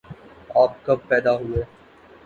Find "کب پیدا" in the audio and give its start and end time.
0.85-1.31